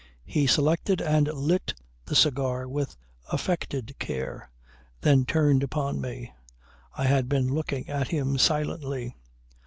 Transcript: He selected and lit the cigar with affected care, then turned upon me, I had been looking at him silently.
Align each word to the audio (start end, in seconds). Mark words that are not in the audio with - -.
He 0.25 0.47
selected 0.47 0.99
and 0.99 1.27
lit 1.27 1.75
the 2.05 2.15
cigar 2.15 2.67
with 2.67 2.97
affected 3.31 3.93
care, 3.99 4.49
then 5.01 5.25
turned 5.25 5.61
upon 5.61 6.01
me, 6.01 6.33
I 6.97 7.03
had 7.05 7.29
been 7.29 7.49
looking 7.53 7.87
at 7.87 8.07
him 8.07 8.39
silently. 8.39 9.13